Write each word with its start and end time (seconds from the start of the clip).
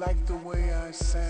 like 0.00 0.26
the 0.26 0.36
way 0.36 0.72
I 0.72 0.90
sound? 0.92 1.29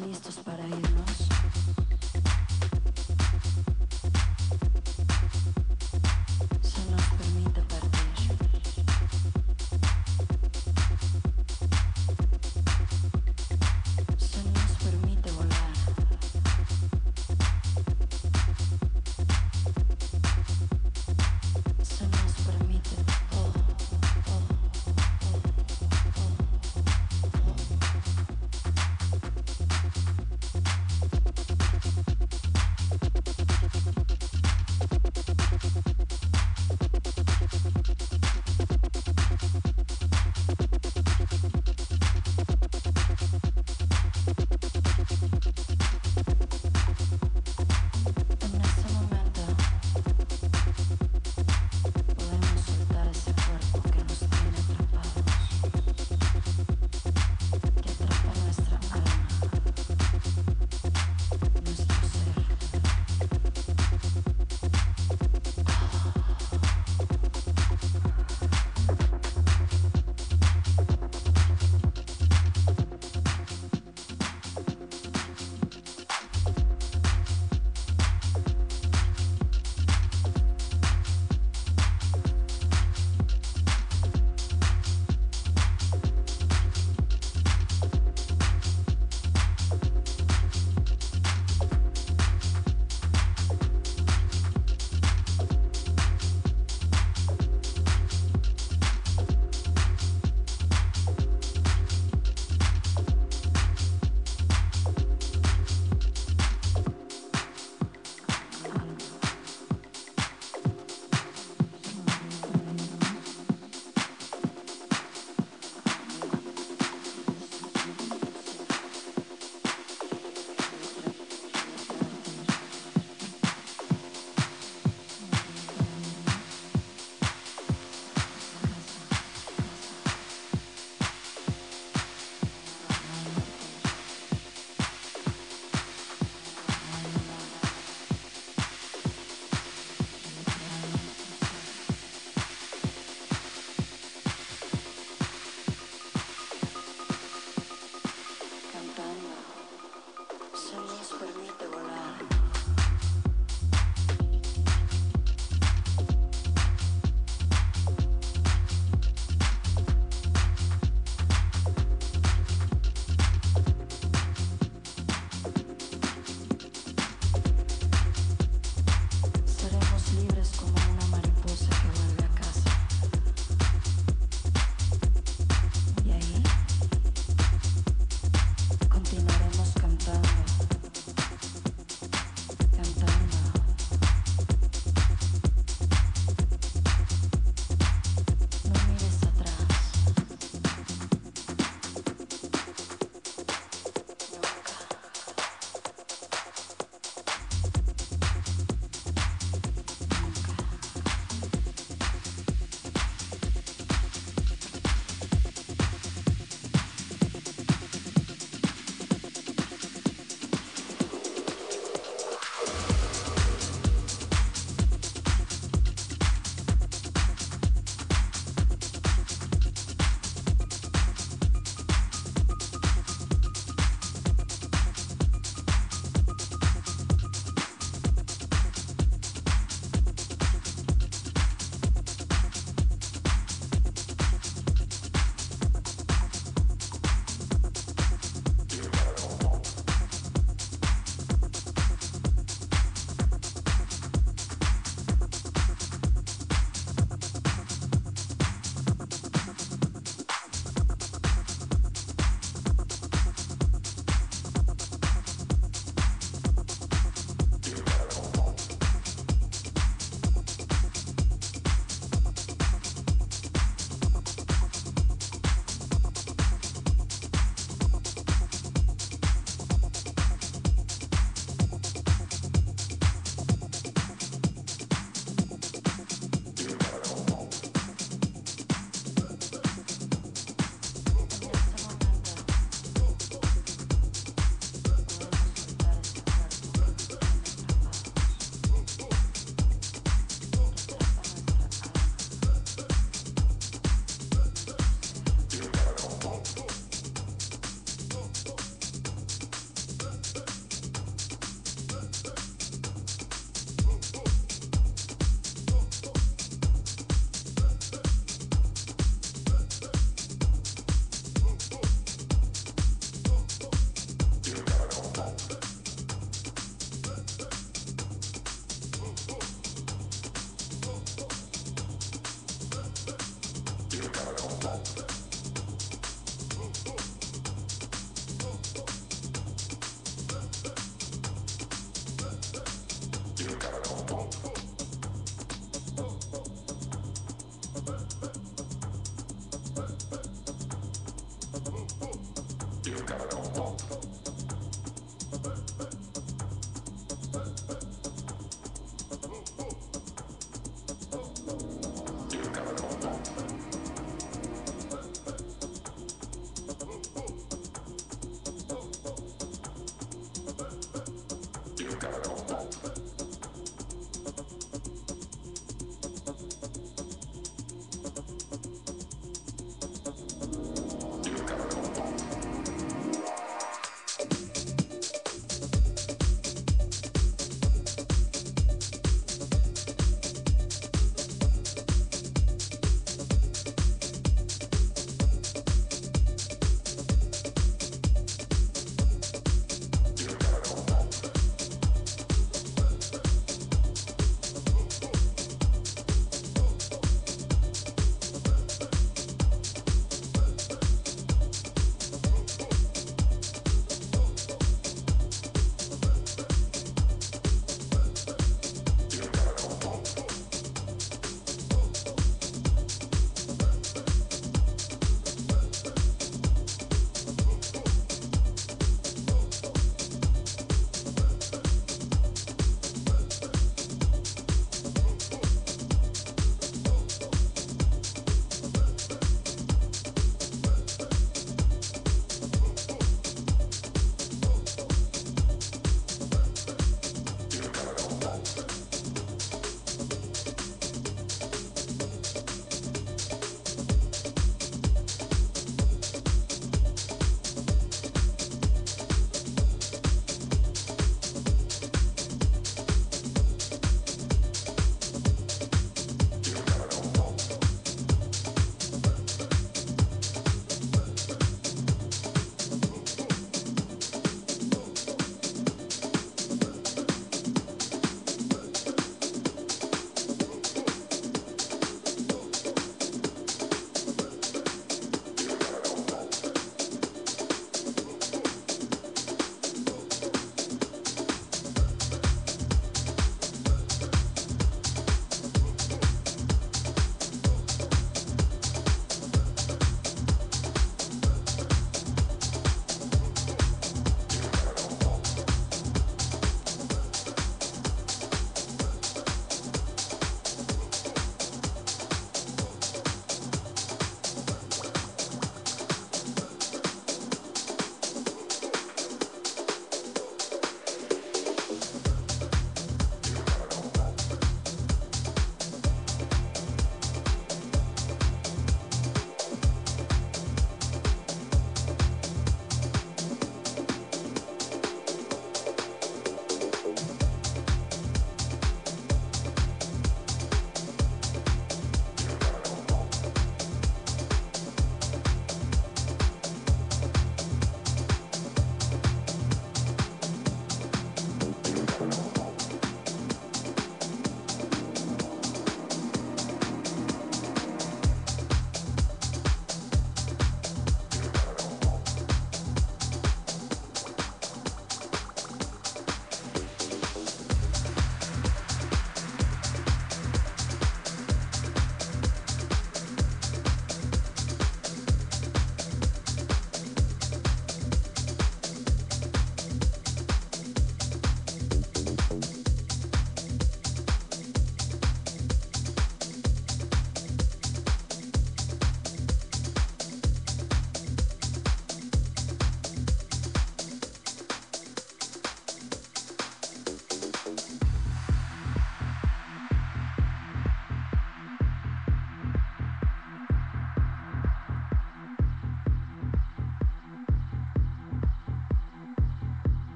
listos 0.00 0.36
para 0.44 0.66
ir. 0.66 0.97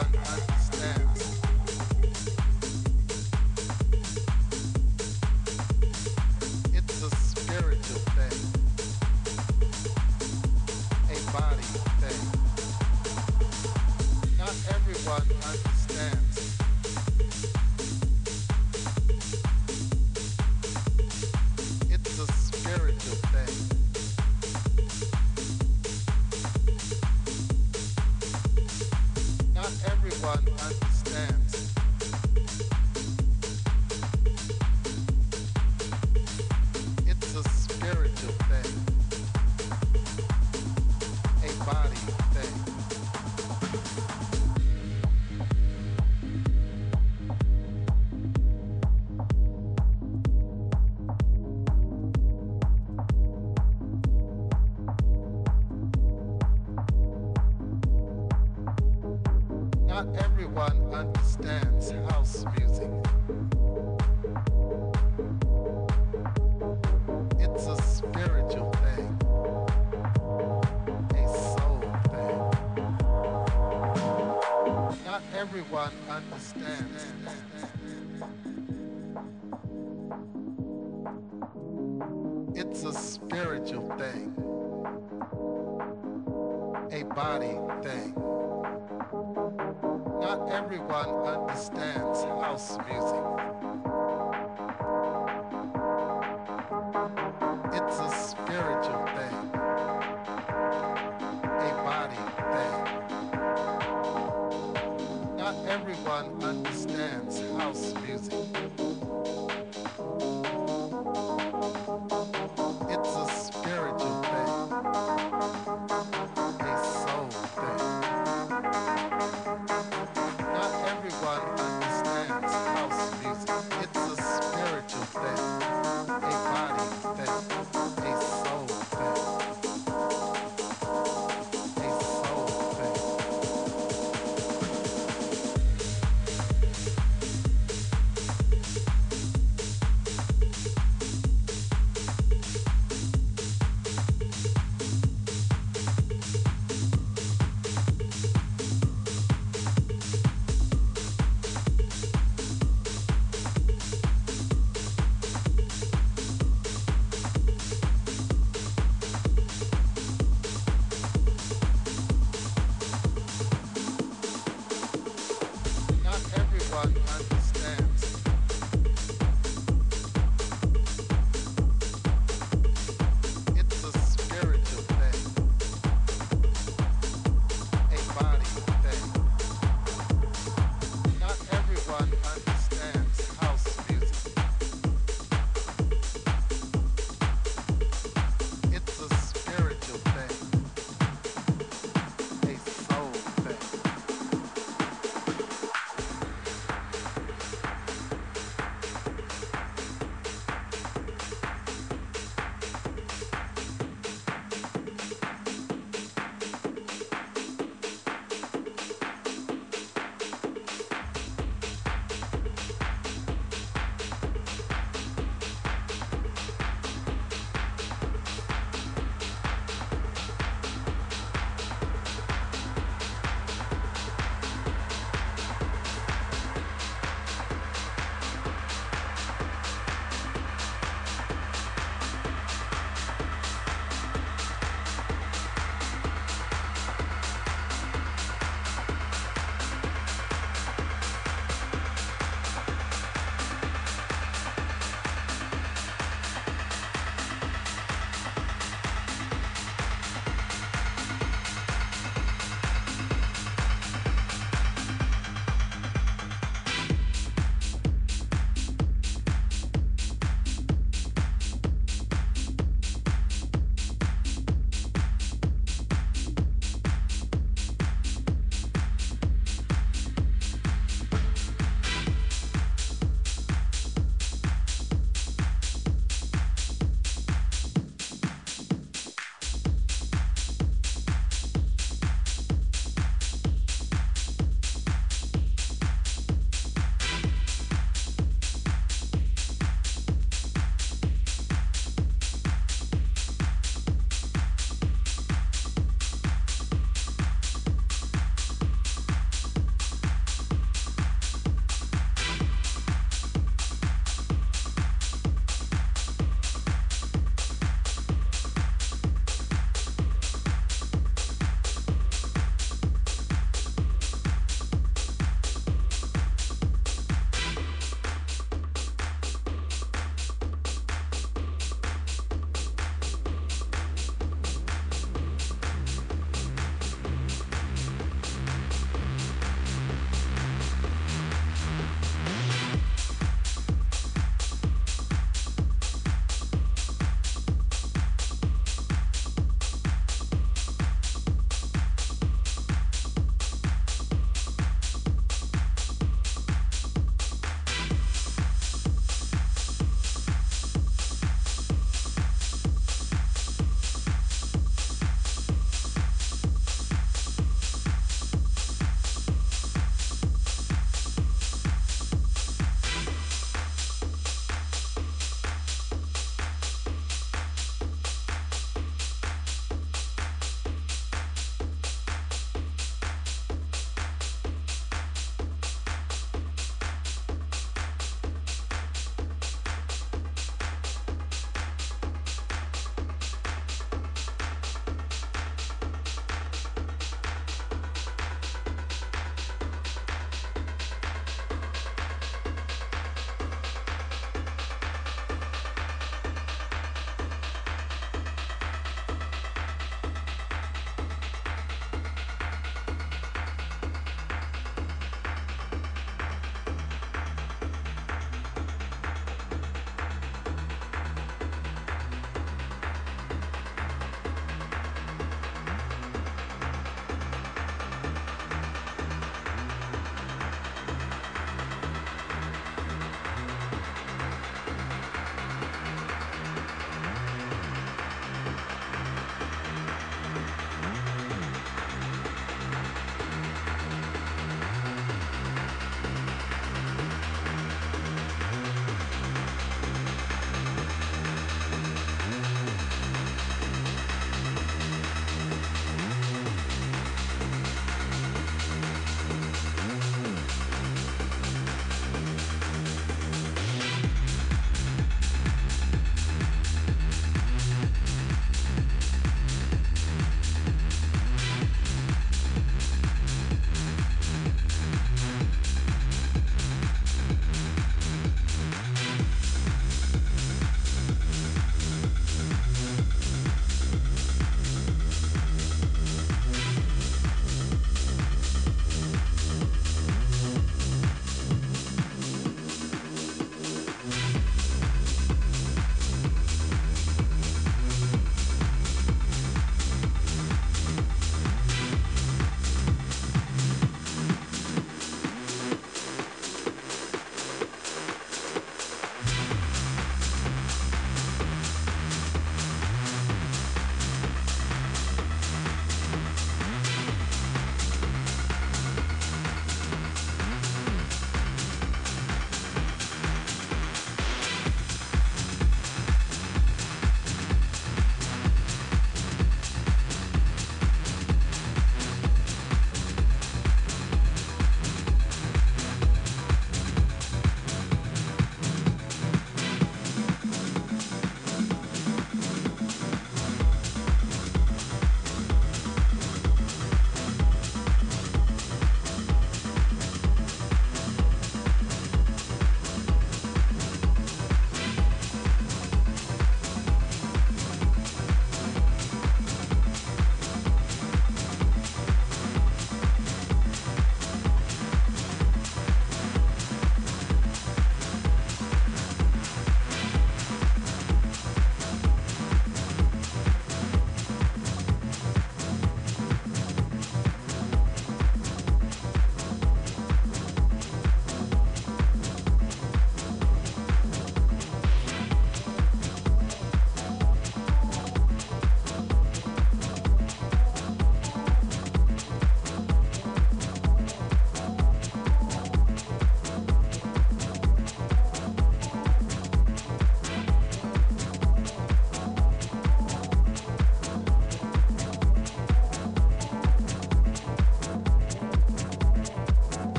Not 0.00 0.49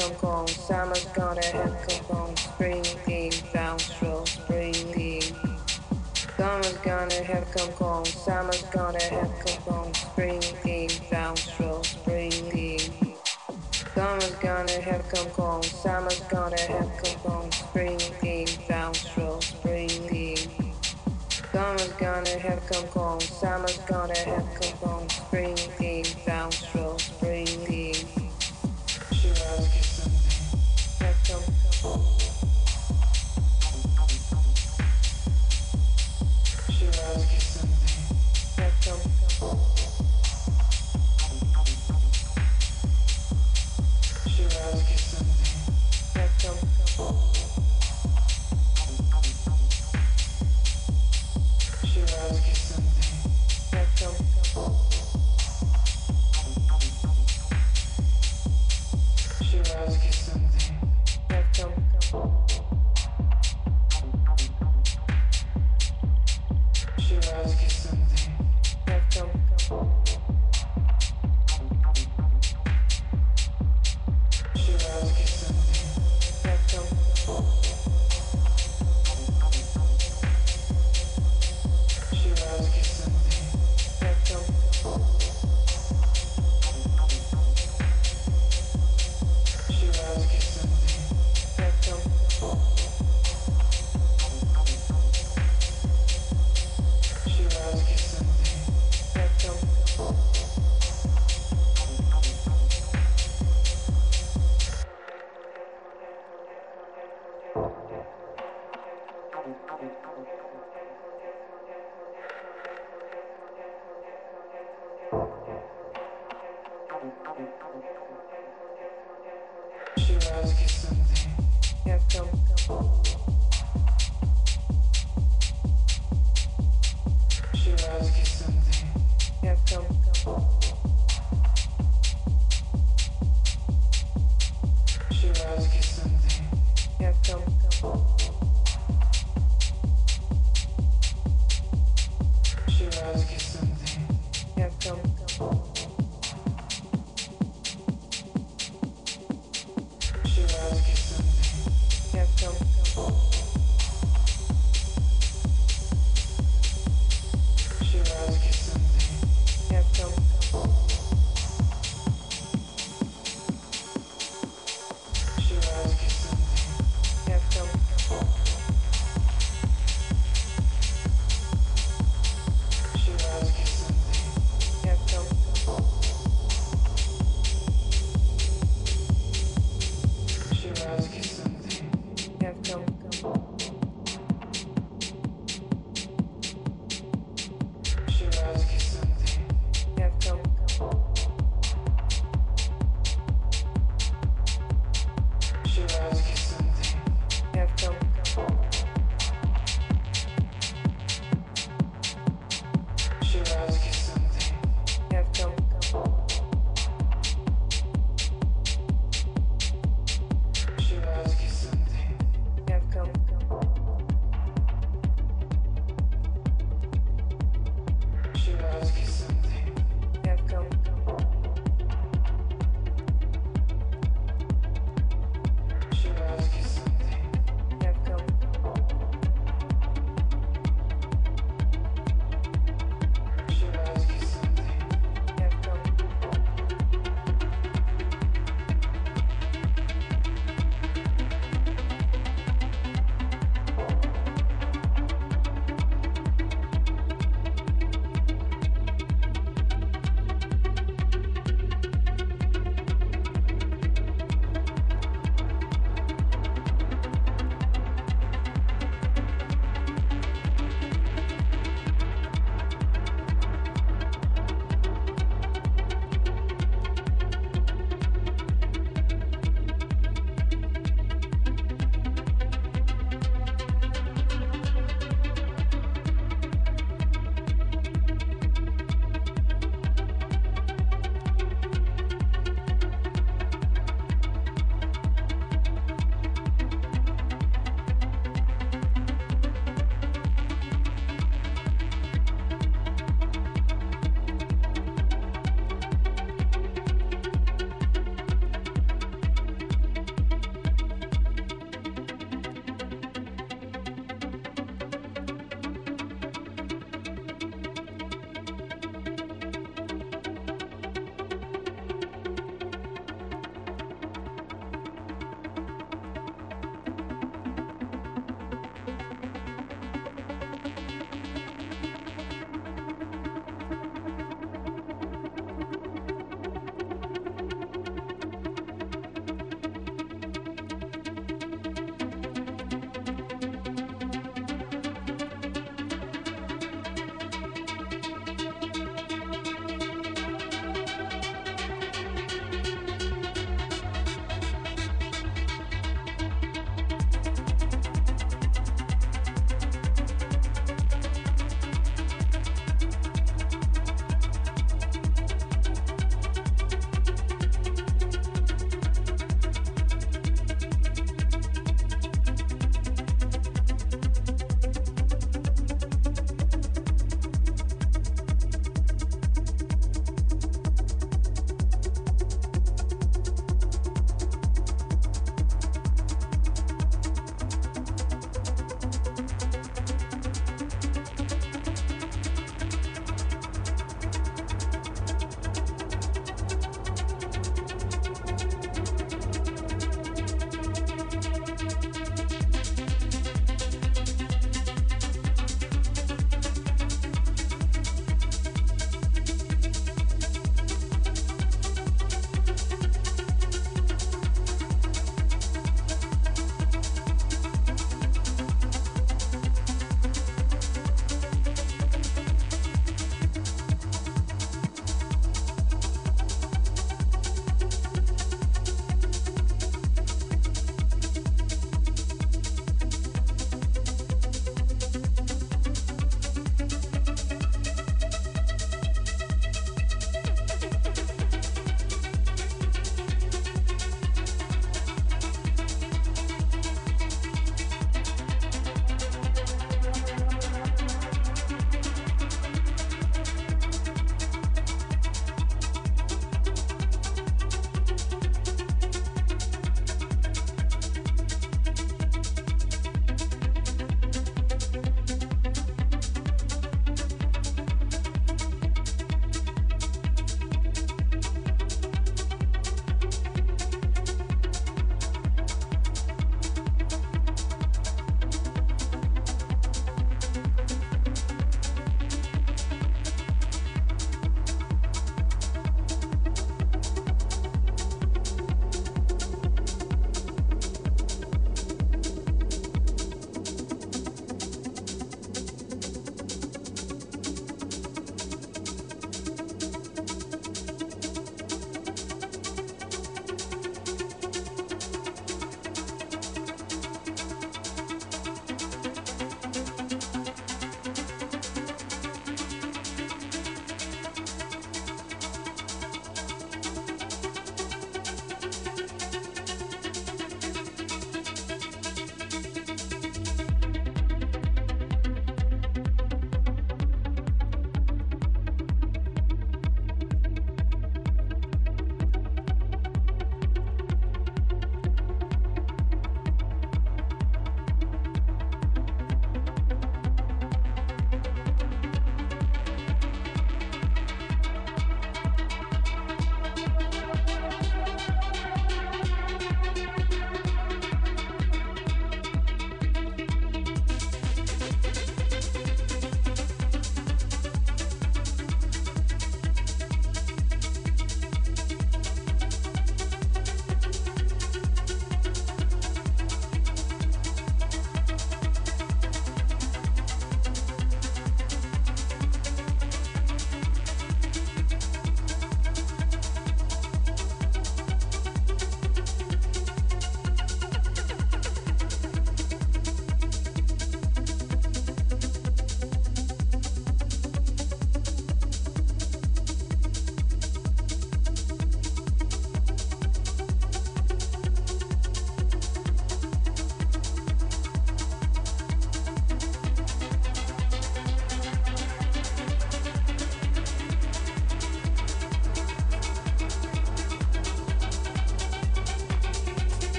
come 0.00 0.14
home, 0.14 0.48
summer's 0.48 1.04
gonna 1.06 1.44
have 1.44 1.76
come 1.86 2.04
home, 2.16 2.36
spring 2.36 2.82
came, 3.04 3.32
down, 3.52 3.78
spring 3.78 4.72
came. 4.94 5.22
Summer's 6.38 6.78
gonna 6.78 7.22
have 7.22 7.50
come 7.50 7.70
home. 7.72 7.89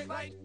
Niggas 0.00 0.40